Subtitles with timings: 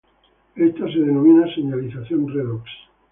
[0.55, 2.67] Esta es denominada señalización redox.